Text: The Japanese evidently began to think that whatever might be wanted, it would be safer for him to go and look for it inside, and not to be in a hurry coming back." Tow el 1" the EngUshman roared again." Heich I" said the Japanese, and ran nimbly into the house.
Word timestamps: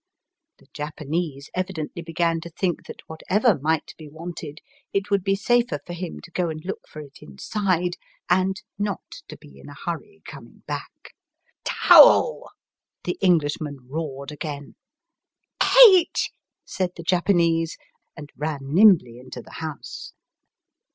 The 0.57 0.65
Japanese 0.73 1.51
evidently 1.53 2.01
began 2.01 2.41
to 2.41 2.49
think 2.49 2.87
that 2.87 3.07
whatever 3.07 3.59
might 3.59 3.93
be 3.99 4.07
wanted, 4.09 4.59
it 4.93 5.11
would 5.11 5.23
be 5.23 5.35
safer 5.35 5.79
for 5.85 5.93
him 5.93 6.21
to 6.21 6.31
go 6.31 6.49
and 6.49 6.59
look 6.65 6.87
for 6.89 7.01
it 7.03 7.19
inside, 7.21 7.97
and 8.27 8.59
not 8.79 9.21
to 9.27 9.37
be 9.37 9.59
in 9.59 9.69
a 9.69 9.75
hurry 9.75 10.23
coming 10.25 10.63
back." 10.65 11.13
Tow 11.63 12.09
el 12.09 12.39
1" 12.39 12.49
the 13.03 13.19
EngUshman 13.21 13.77
roared 13.87 14.31
again." 14.31 14.73
Heich 15.61 16.29
I" 16.29 16.29
said 16.75 16.93
the 16.95 17.03
Japanese, 17.03 17.77
and 18.17 18.31
ran 18.35 18.61
nimbly 18.73 19.19
into 19.19 19.43
the 19.43 19.51
house. 19.61 20.13